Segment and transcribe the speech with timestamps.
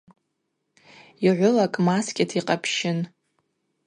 [1.27, 2.99] Йгӏвылакӏ маскӏьата йкъапщын.